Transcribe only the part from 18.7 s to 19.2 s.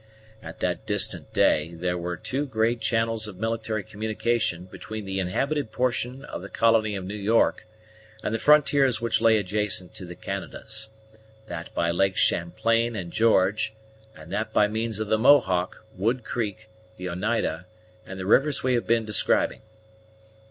have been